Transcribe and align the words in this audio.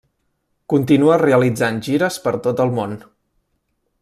Continua 0.73 1.19
realitzant 1.23 1.79
gires 1.89 2.19
per 2.27 2.35
tot 2.49 2.65
el 2.67 2.77
món. 2.81 3.01